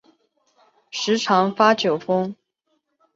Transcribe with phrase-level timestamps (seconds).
[0.89, 2.35] 时常发酒疯